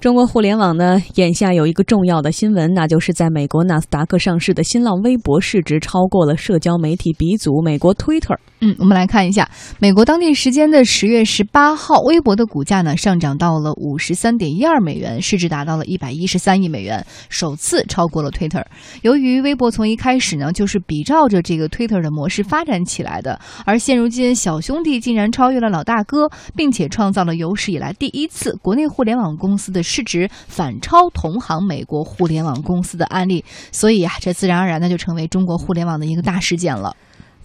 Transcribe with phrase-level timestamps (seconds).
[0.00, 8.38] 中国互联网呢，眼下有一个重要的新闻，那就是在美国纳斯达克上市的新浪微博市值超过了社交媒体鼻祖美国 Twitter。
[8.62, 18.64] 嗯，我们来看一下，美国当地时间的十月十八号，微博的股价呢上涨到了五十三点一二美元，市值达到了一百一十三亿美元，首次超过了 Twitter。
[19.02, 29.82] 由于微博从一开始呢就是比照着这个 Twitter 的模式发展起来的，而现如今小兄弟竟然超越了老大哥，并且创造了有史以来第一次国内互联网公司的。
[29.90, 36.94] 市值反超同行美国互联网公司的案例，所以啊，这自然而然的就成为中国互联网的一个大事件了。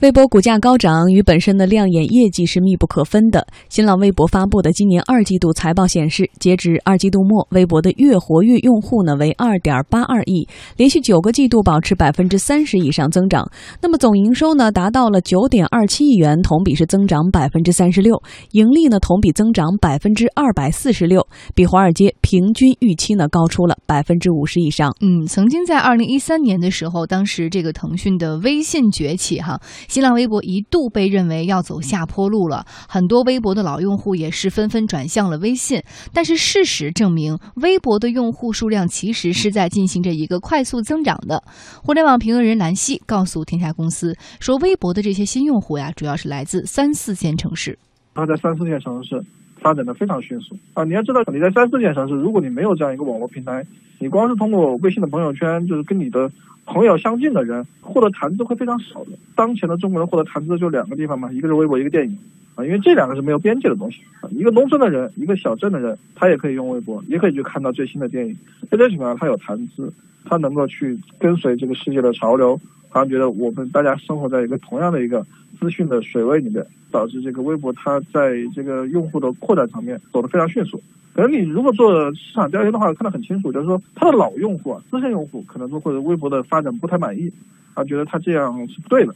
[0.02, 3.48] 微博股价高涨与本身的亮眼业绩是密不可分的。
[3.70, 10.46] 新浪微博发布的今年二季度财报显示，截止二季度末，微博的月活跃用户呢为二点八二亿，
[10.76, 13.50] 连续九个季度保持百分之三十以上增长。
[13.82, 21.26] 那么总营收呢达到了九点二七亿元，同比是增长百分之三十六，盈利呢同比增长百分之二百四十六，
[21.56, 24.94] 比华尔街平均预期呢高出了百分之五十以上。
[25.00, 29.58] 嗯，曾经在二零一三年的时候，当时这个腾讯的微信崛起哈。
[29.88, 35.82] 新浪微博一度被认为要走下坡路了，很多微博的老用户也是纷纷转向了微信。
[36.14, 41.44] 但是事实证明，微博的用户数量其实是在进行着一个快速增长的。
[41.84, 47.78] 互联网评论人兰溪告诉天下公司说，微博的这些新用户呀，主要是来自三四线城市。
[48.14, 49.22] 他在三四线城市
[49.66, 50.84] 发展的非常迅速啊！
[50.84, 53.66] 你要知道，你在三四线城市，如果你没有这样一个网络平台，
[53.98, 56.32] 你光是通过微信的朋友圈，就是跟你的。
[56.68, 59.12] 朋友相近的人获得谈资会非常少的。
[59.36, 62.18] 当前的中国人获得谈资就两个地方嘛，一个是微博，一个电影
[62.56, 64.30] 啊，因为这两个是没有边界的东西啊。
[64.32, 68.36] 一个农村的人，一个小镇的人，他也可以用微博，也可以去看到最新的电影。
[68.72, 69.94] 在这情况下，他有谈资，
[70.28, 72.60] 他能够去跟随这个世界的潮流。
[72.96, 75.22] 他觉得我们大家生活在一个同样的一个
[75.60, 80.82] 资讯的水位里面，导致这个微博它在这个用户的扩展层面走得非常迅速。
[81.14, 87.30] 可能你如果做市场调研的话，看得很清楚，就是说它的老用户啊，资深用户可能说或者微博的发展不太满意，
[87.74, 89.14] 啊，觉得他这样是不对的，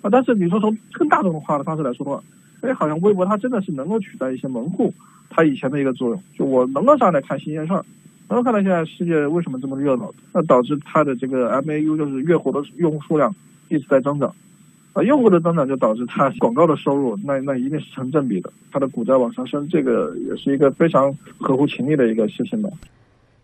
[0.00, 2.22] 啊，但是你说从更大众化的方式来说的话，
[2.62, 4.94] 哎，好像微博它真的是能够取代一些门户
[5.28, 7.84] 它以前的一个作用，就我能够上来看新鲜事儿，
[8.30, 13.34] 能够看到现在世界为什么这么热闹，那导致它的这个 MAU 就是月活的用户数量
[13.68, 14.32] 一直在增长。
[14.92, 22.68] 啊，用户的增长就导致它广告的收入，那那一定是成正比的，它的股价往上升，这个也是一个非常合乎情理的一个事情吧。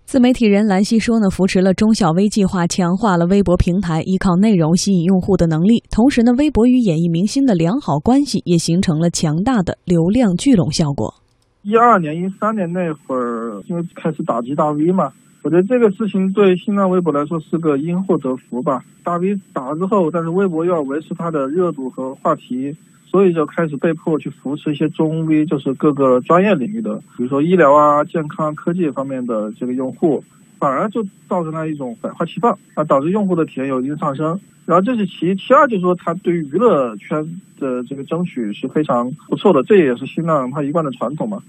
[0.05, 5.83] 自媒体人兰溪说呢，扶持了中小微计划，强化了微博平台依靠内容吸引用户的能力。
[5.91, 11.26] 同时呢，微博与演艺明星的良好关系也形成了强大的流量聚拢效果。
[11.67, 15.13] 一二年、一三年那会儿，因为开始打击大 V 嘛。
[15.43, 18.85] 我觉得这个事情对新浪微博来说是个因祸得福吧。
[19.03, 30.23] 大 V 打了之后，但是微博又要维持它的热度和话题，所以就开始被迫去扶持一些中 V，就是各个专业领域的，比如说医疗啊、健康、科技方面的这个用户，
[30.59, 34.41] 反而就造成了一种百花齐放啊，导致用户的体验有一定上升。
[34.65, 41.43] 然后这是其一，其二就是说，它对于娱乐圈的这个争取是非常不错的，这也是新浪它一贯的传统嘛。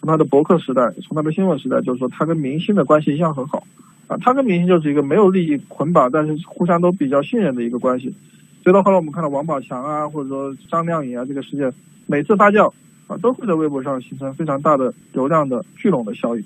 [0.00, 3.64] 从他的博客时代，从他的新闻时代，就是说他跟明星的关系一向很好，
[4.06, 8.14] 啊，他跟明星就是一个没有利益捆绑，但是互相都比较信任的一个关系。
[8.62, 11.72] 所以到后来我们看到王宝强啊，或者说张靓颖啊，这个事件
[12.06, 12.72] 每次发酵
[13.06, 16.44] 啊，都会在微博上形成非常大的流量的聚拢的效应。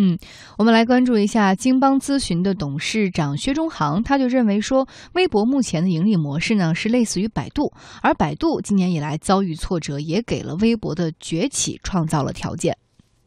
[0.00, 0.16] 嗯，
[0.56, 12.78] 我们来关注一下京邦咨询的董事长薛中航，他就认为说，微博目前的盈利模式呢是类似于百度，而百度今年以来遭遇挫折，也给了微博的崛起创造了条件。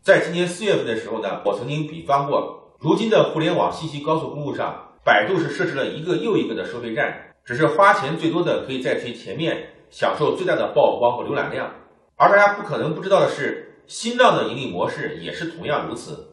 [0.01, 11.69] 在今年四月份的时候呢，我曾经比方过，如今的互联网信息高速公路上，百度是设置了一个又一个的收费站，只是花钱最多的可以在最前面享受最大的曝光和浏览量。
[12.15, 16.29] 而大家不可能不知道的是，新浪的盈利模式也是同样如此。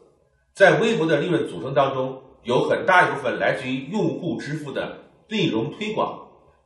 [0.59, 4.99] 在微博的利润组成当中，有很大一部分来自于用户支付的
[5.29, 6.19] 内容推广，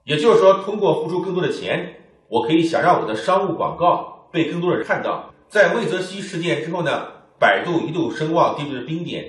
[0.05, 1.97] 也就是说，通过付出更多的钱，
[2.29, 5.31] 我可以想让我的商务广告被更多人看到。
[5.51, 7.03] 在魏则西事件之后呢，
[7.39, 9.27] 百度一度声望跌至冰点，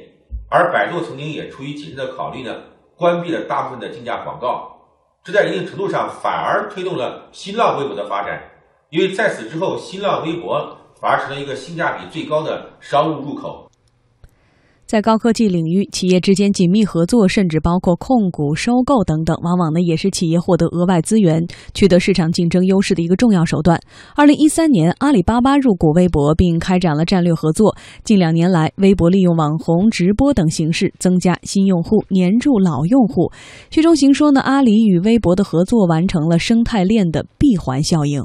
[0.50, 2.56] 而百度曾经也出于谨慎的考虑呢，
[2.96, 4.78] 关闭了大部分的竞价广告，
[5.26, 8.42] 这在一定程度上反而推动了新浪微博的发展，
[8.92, 13.70] 因为在此之后，新浪微博反而成了一个性价比最高的商务入口。
[14.94, 21.44] 在高科技领域，企业之间紧密合作，甚至包括控股、收购等等，往往呢也是企业获得额外资源、
[21.74, 23.82] 取得市场竞争优势的一个重要手段。
[24.16, 27.76] 二零一三年，阿里巴巴入股微博，并开展了战略合作。
[28.04, 33.32] 近两年来，微博利用网红直播等形式增加新用户，黏住老用户。
[33.72, 38.24] 薛中行说呢，阿里与微博的合作完成了生态链的闭环效应。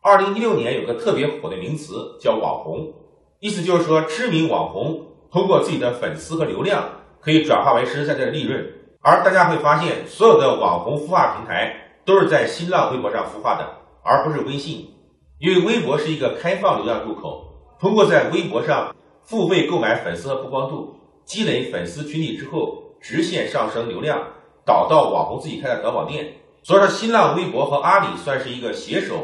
[0.00, 2.92] 二零一六年有个特别火的名词叫网红，
[3.40, 5.15] 意思就是说知名网红。
[5.36, 6.82] 通过自己的粉丝和流量，
[7.20, 8.66] 可以转化为实实在在的利润。
[9.02, 13.68] 而大家会发现，所有的网红孵化平台都是在新浪微博上孵化的，
[14.02, 14.94] 而不是微信，
[15.38, 20.96] 因为微博是一个开放流量入口，通过在微博上付费购买粉丝和曝光度，
[21.26, 24.18] 积累粉丝群体之后，直线上升流量，
[24.64, 26.32] 导到网红自己开的淘宝店。
[26.62, 29.16] 所以说，新浪微博和阿里算是一个携手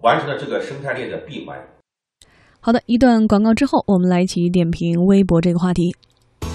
[0.00, 1.58] 完成了这个生态链的闭环。
[2.65, 5.95] 好的，一段广告之后，我们来一起点评微博这个话题。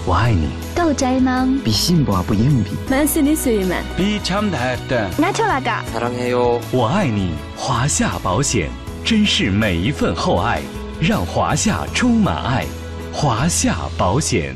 [0.07, 1.49] 我爱你，够宅吗？
[1.65, 2.71] 比信不不硬币。
[2.89, 5.11] 만스니스위만比참다的。
[5.19, 6.61] 나철아가 사랑해 요。
[6.71, 8.71] 我爱你，华夏保险，
[9.05, 10.63] 珍视每一份厚爱，
[11.01, 12.65] 让华夏充满爱。
[13.13, 14.55] 华夏保险。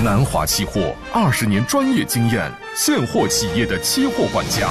[0.00, 4.68] 南华期货二十年专业经验，现货企业的期货管家。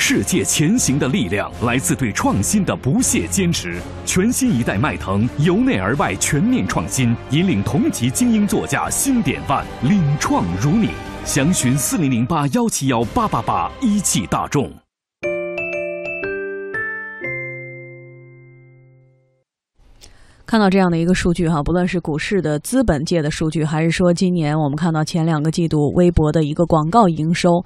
[0.00, 3.82] 世界前行的力量来自对创新的不懈坚持。
[4.06, 10.90] 全新一代迈腾由内而外全面创新，引领同级精英座驾新典范，领创如你。
[11.24, 14.70] 详询四零零八幺七幺八八八一汽大众。
[20.46, 27.64] 看到这样的一个数据哈，不论是股市的资本界的数据，还是说今年我们看到前两个季度微博的一个广告营收。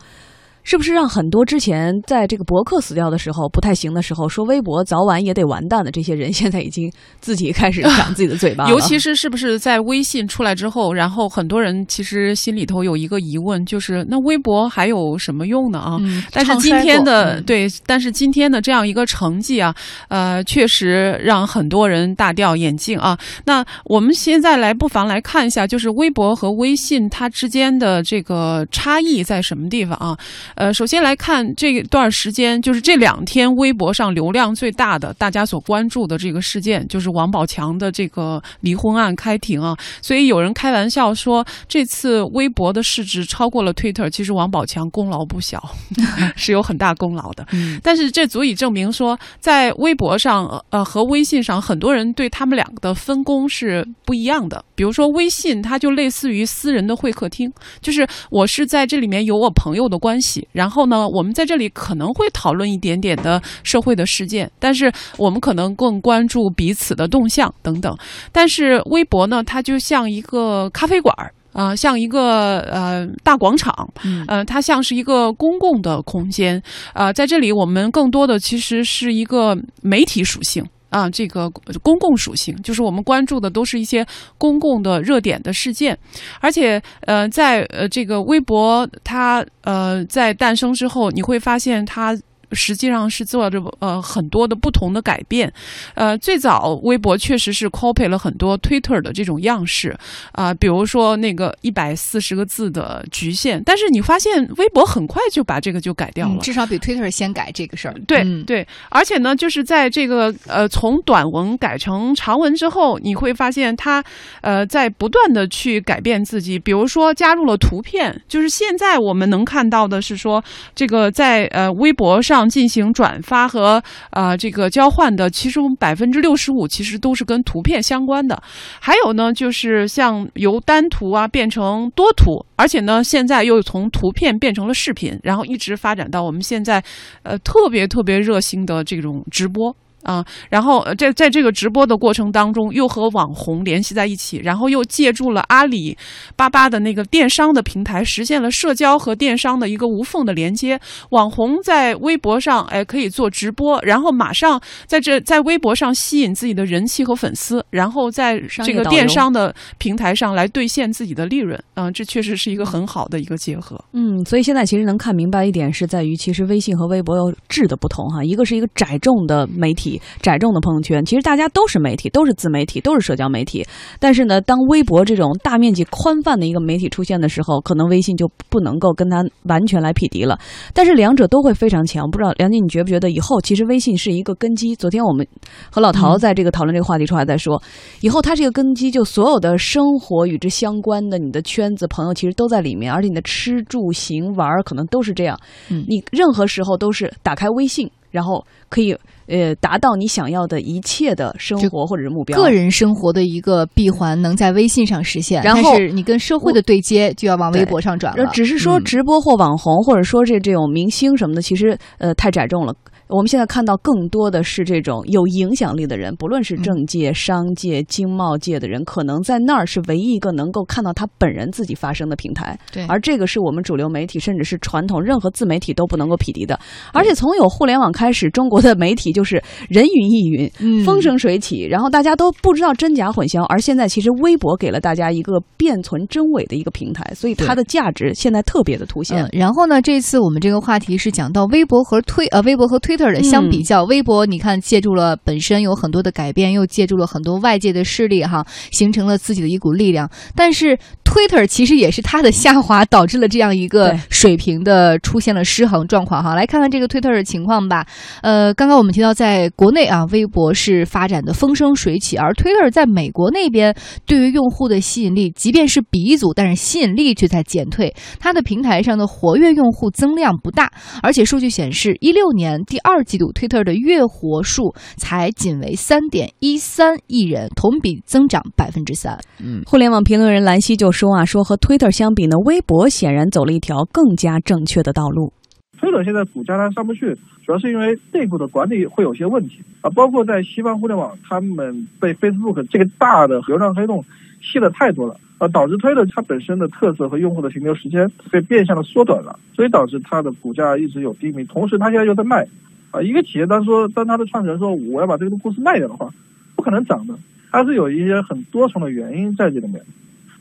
[0.64, 8.70] 是不是让很多之前在这个博客死掉的时候不太行的时候说微博早晚也得完蛋的这些人， 现在已经自己开始 长自己的嘴巴了？
[8.70, 15.98] 尤其是是不是在微信出来之后，然后很多人其实心里头有一个疑问，就是那微博还有什么用呢啊？
[16.00, 19.74] 嗯但是今天的、嗯对，但是今天的这样一个成绩啊，
[20.08, 23.18] 呃，确实让很多人大掉眼镜啊。
[23.44, 30.16] 那我们现在来不妨来看一下，就是微博和微信它之间的这个差异在什么地方啊？
[30.54, 39.76] 呃，首先来看这段时间，就是这两天微博上流量最大的，大家所关注的这个事件，就是王宝强的这个离婚案开庭啊。
[40.00, 45.62] 所以有人开玩笑说，这次微博的市值超过了 Twitter，其实王宝强功劳不小，
[46.36, 47.46] 是有很大功劳的。
[47.52, 54.64] 嗯但是这足以证明说，在微博上，呃和微信上，很多人对他们两个的分工是不一样的。
[54.74, 67.96] 比如说微信，它就类似于私人的会客厅，就是我是在这里面有我朋友的关系，然后呢，我们在这里可能会讨论一点点的社会的事件，但是我们可能更关注彼此的动向等等。
[68.32, 71.32] 但是微博呢，它就像一个咖啡馆儿。
[71.52, 76.62] 啊、像一个呃大广场，嗯呃，它像是一个公共的空间，
[76.94, 80.64] 啊，在这里我们更多的其实是一个媒体属性。
[80.92, 81.50] 啊，这个
[81.82, 84.06] 公共属性就是我们关注的都是一些
[84.38, 85.98] 公共的热点的事件，
[86.40, 92.16] 而且呃，在呃这个微博它呃在诞生之后，你会发现它。
[92.52, 95.52] 实际上是做着呃很多的不同的改变，
[95.94, 99.96] 呃，最早微博确实是 copy 了很多 Twitter 的这种样式
[100.32, 107.94] 啊、比如说那个一百四十个字的局限，但是你发现微博很快就把这个就改掉了，嗯至少比 Twitter 先改这个事儿。
[108.06, 108.44] 对、嗯。
[108.44, 114.02] 对，而且呢，就是在这个呃从短文改成长文之后，你会发现它
[114.40, 120.42] 呃在不断的去改变自己，比如说加入了图片，就是现在我们能看到的是说，
[120.74, 128.40] 这个在呃微博进行转发和啊这个交换的，其中百分之六十五其实都是跟图片相关的。
[128.80, 136.82] 还有呢，就是像由单图啊变成多图，而且呢，现在又从图片变成了视频，然后一直发展到我们现在
[137.22, 139.74] 呃特别特别热心的这种直播。
[140.02, 145.96] 啊，然后呃在在这个直播的过程当中，又和网红联系在一起，然后又借助了阿里
[146.36, 150.80] 巴巴的那个电商的平台，实现了社交和电商的一个无缝的连接。
[151.10, 161.60] 网红在微博上，哎，可以做直播，然后马上在这在微博上吸引自己的人气和粉丝，然后在这个电商的平台上来兑现自己的利润。
[161.74, 163.82] 嗯、这确实是一个很好的一个结合。
[163.92, 168.22] 嗯，所以现在其实能看明白一点，是在于其实微信和微博有质的不同哈。
[168.22, 173.64] 一个是一个窄众的媒体、窄众的朋友圈，其实大家都是媒体，都是自媒体，都是社交媒体。
[173.98, 180.38] 但是呢，当微博这种大面积宽泛的一个媒体出现的时候，可能微信就不能够跟它完全来匹敌了。
[180.72, 182.10] 但是两者都会非常强。
[182.10, 184.74] 不知道梁静，你觉不觉得以后其实微信是一个根基？
[184.76, 185.26] 昨天我们
[185.70, 187.62] 和老陶在这个讨论这个话题时候还在说，
[188.00, 195.38] 以后它这个根基，就所有的生活与之相关的，你的圈子朋友其实都在里面，而且你的吃住行玩儿可能都是这样。
[195.70, 202.38] 嗯你任何时候都是打开微信，然后可以呃达到你想要的一切的生活或者是目标。
[202.38, 208.22] 个人生活的一个闭环能在微信上实现，然后你跟社会的对接就要往微博上转了。
[208.22, 212.72] 呃只是说嗯直播或网红，或者说这这种明星什么的，其实呃太窄众了。
[213.12, 222.58] 我们现在看到更多的是这种有影响力的人，不论是政界、商界、经贸界的人，可能在那儿是唯一一个能够看到他本人自己发声的平台。
[222.72, 226.58] 对，而这个是我们主流媒体，甚至是传统任何自媒体都不能够匹敌的。
[226.92, 233.44] 而且从有互联网开始，中国的媒体就是人云亦云，嗯风生水起，然后大家都不知道真假混淆。
[233.44, 239.22] 而现在其实微博给了大家一个辨存真伪的一个平台，所以它的价值现在特别的凸显。
[239.22, 250.08] 嗯，然后呢，这次我们这个话题是讲到微博和推呃微博和 Twitter 的相比较，微博你看借助了本身有很多的改变，又借助了很多外界的势力哈，形成了自己的一股力量。
[250.36, 250.78] 但是
[251.12, 256.34] Twitter 其实也是它的下滑导致了这样一个水平的出现了失衡状况哈。
[256.34, 257.86] 来看看这个 Twitter 的情况吧。
[258.22, 263.76] 呃，刚刚我们提到在国内啊，微博是发展的风生水起，而 Twitter 在美国那边
[264.06, 267.94] 对于用户的吸引力，即便是鼻祖，但是吸引力却在减退。
[268.18, 279.18] 它的平台上的活跃用户增量不大，而且数据显示，一六年第二季度 Twitter 的月活数才仅为三点一三亿人，同比增长百分之三。
[279.44, 285.32] 嗯，互联网评论人兰溪就说中啊，说和 Twitter 相比呢，微博显然走了一条更加正确的道路。
[285.76, 287.12] 推特现在股价它上不去，
[287.44, 294.04] 主要是因为内部的管理会有些问题啊，包括在西方互联网，他们被 Facebook 这个大的流量黑洞
[294.40, 301.42] 吸的太多了，啊，导致推特它本身的特色和用户的停留时间被变相的缩短了，所以导致它的股价一直有低迷。
[301.46, 302.46] 同时，它现在又在卖，
[302.92, 306.08] 啊，一个企业当说当它的创始人说我要把这个公司卖掉的话，
[306.54, 307.18] 不可能涨的，
[307.50, 309.82] 它是有一些很多重的原因在这里面。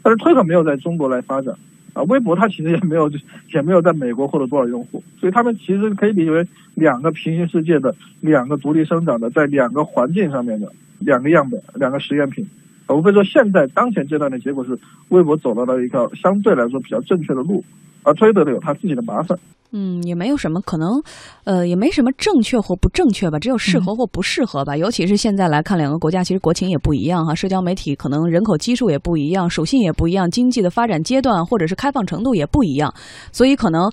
[0.03, 1.55] 但是推特没有在中国来发展。
[1.93, 3.11] 啊，微博它其实也没有，
[3.53, 12.47] 也没有在美国获得多少用户，所以他们其实可以理解为两个平行世界的、两个独立生长的，在两个环境上面的两个样本、两个实验品。
[12.85, 14.79] 啊，无非说现在当前阶段的结果是，
[15.09, 17.61] 微博走到了一条相对来说比较正确的路，
[18.03, 19.37] 而推特呢有它自己的麻烦。
[19.71, 21.01] 嗯，也没有什么可能，
[21.43, 24.75] 呃，也没什么正确或不正确吧，只有适合或不适合吧。
[24.75, 32.93] 尤其是现在来看，两个国家其实国情也不一样哈，社交媒体可能人口基数也不一样，属性也不一样，经济的发展阶段或者是开放程度也不一样，
[33.31, 33.91] 所以可能。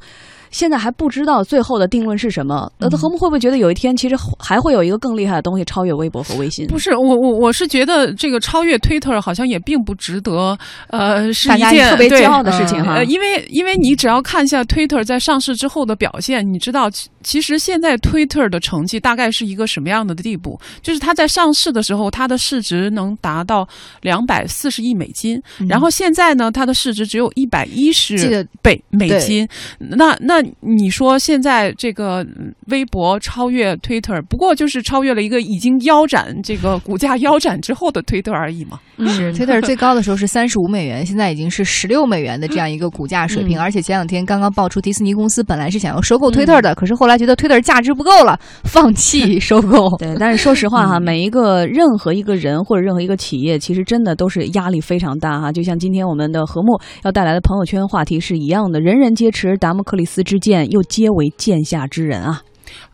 [0.51, 2.71] 现在还不知道最后的定论是什么。
[2.79, 6.67] 呃，何木会不会觉得有一天其实还会有一个更厉害的东西超越微博和微信？
[6.67, 12.95] 不是，我我我是觉得这个超越 Twitter 好像也并不值得，呃，是一件特别骄傲的事情哈。
[12.95, 20.59] 呃，因为因为你只要看一下 Twitter 在上市之后的表现，你知道其其实现在 Twitter 的成绩大概是一个什么样的地步？
[20.83, 23.69] 就是它在上市的时候，它的市值能达到
[24.03, 29.47] 两百四十亿美金，嗯、然后现在呢，它的市值只有一百一十倍美金。
[29.79, 32.27] 那那你说现在这个
[32.67, 38.81] 微博超越 Twitter，不过就是超越了一个已经腰斩这个股价腰斩之后的 Twitter 而已嘛。
[39.07, 43.57] 是 Twitter 最高的时候是三十五美元，现在已经是十六美元的这样一个股价水平。
[43.59, 49.89] 嗯、而且前两天刚刚爆出迪士尼公司本来是想要收购 Twitter 的，嗯、可是后来觉得 Twitter 价值不够了，放弃收购。
[49.99, 55.53] 对，但是说实话哈，每一个任何一个人或者任何一个企业，其实真的都是压力非常大哈。
[55.53, 62.43] 就像今天我们的和睦要带来的朋友圈话题是一样的，人人皆持达摩克里斯之剑，又皆为剑下之人啊。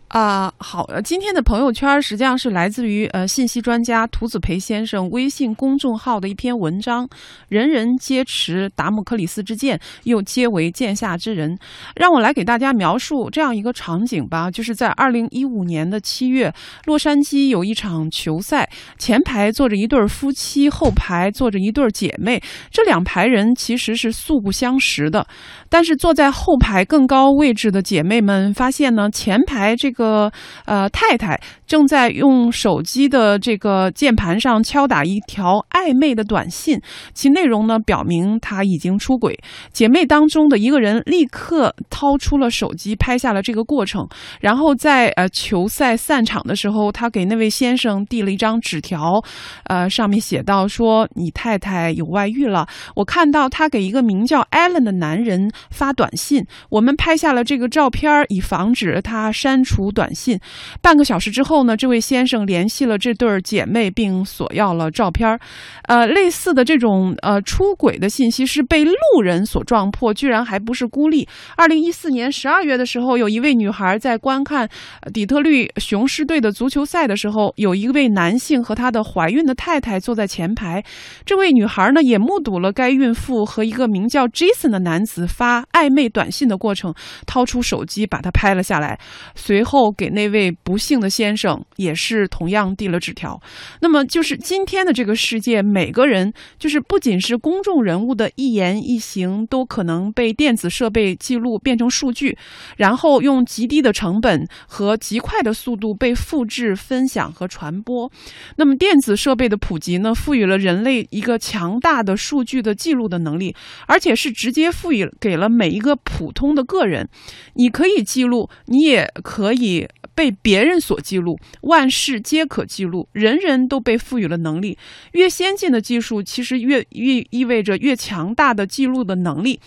[0.06, 7.08] 啊、呃，好，今天的朋友圈实际上是来自于呃信息专家涂子培先生微信公众号的一篇文章，
[7.48, 11.58] 人人皆持达姆克里斯之剑，又皆为剑下之人。
[11.96, 25.26] 让我来给大家描述这样一个场景吧，就是在二零一五年的七月，洛杉矶有一场球赛，前排坐着一对夫妻，后排坐着一对姐妹，这两排人其实是素不相识的，
[25.74, 30.30] 但是坐在后排更高位置的姐妹们发现呢，前排这个。
[30.66, 36.78] 呃太太正在用手机的这个键盘上敲打一条暧昧的短信，
[37.12, 39.36] 其内容呢表明她已经出轨。
[39.72, 44.06] 姐妹当中的一个人立刻掏出了手机拍下了这个过程，
[44.40, 49.20] 然后在呃球赛散场的时候，他给那位先生递了一张纸条，
[49.64, 59.84] 呃上面写道说：“你太太有外遇了。”我看到他给一个名叫 Allen 的男人发短信，我们拍下了这个照片，以防止他删除。
[59.94, 60.38] 短信，
[60.82, 65.38] 半个小时之后呢，这位先生联系了这对姐妹，并索要了照片。
[65.84, 71.28] 呃，类似的这种呃出轨的信息是被路人所撞破，居然还不是孤立。
[71.56, 74.68] 二零一四年十二月的时候，有一位女孩在观看
[75.12, 80.82] 底特律雄狮队的足球赛的时候，有一位男性和他的怀孕的太太坐在前排。
[81.24, 86.94] 这位女孩呢，也目睹了该孕妇和一个名叫 Jason 的男子发暧昧短信的过程，
[87.26, 88.98] 掏出手机把它拍了下来。
[89.34, 89.74] 随后。
[89.74, 93.42] 后给那位不幸的先生也是同样递了纸条。
[93.80, 102.38] 那么，就是今天的这个世界，每个人就是不仅是公众人物的一言一行都可能被电子设备记录变成数据，
[102.76, 108.08] 然后用极低的成本和极快的速度被复制、分享和传播。
[108.56, 113.56] 那么，电子设备的普及呢，赋予了人类一个强大的数据的记录的能力，
[113.88, 117.08] 而且是直接赋予给给了每一个普通的个人。
[117.54, 124.78] 你可以记录，你也可以被别人所记录，万事皆可记录，人人都被赋予了能力。
[125.12, 129.58] 越先进的技术，其实越越意味着越强大的记录的能力。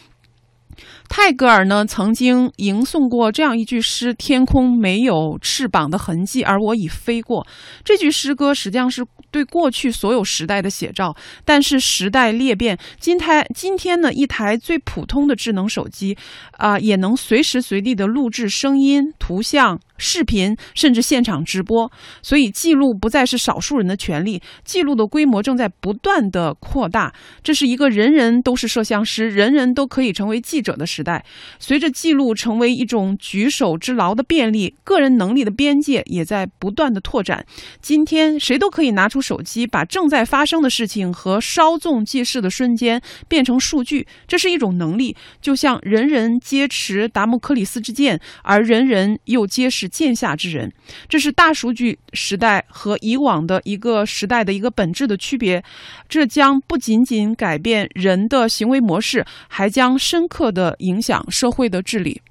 [1.10, 7.46] 泰戈尔呢曾经吟诵过这样一句诗：“天空没有翅膀的痕迹，而我已飞过。”
[7.84, 11.16] 这句诗歌实际上是对过去所有时代的写照。
[11.44, 16.18] 但是时代裂变，今台今天呢，一台最普通的智能手机，
[16.52, 19.80] 啊，也能随时随地的录制声音、图像。
[19.98, 27.14] 视频甚至现场直播，所以记录不再是少数人的权利，记录的规模正在不断的扩大。
[27.44, 31.26] 这是一个人人都是摄像师，人人都可以成为记者的时代。
[31.60, 37.46] 随着记录成为一种举手之劳的便利，个人能力的边界也在不断的拓展。
[37.82, 44.08] 今天，谁都可以拿出手机，把正在发生的事情和稍纵即逝的瞬间变成数据。
[44.28, 49.98] 这是一种能力，就像人人皆持达摩克里斯之剑，而人人又皆是是。
[49.98, 50.72] 剑下之人，
[51.10, 55.64] 这是大数据时代和以往的一个时代的一个本质的区别。
[56.08, 62.22] 这将不仅仅改变人的行为模式，还将深刻的影响社会的治理。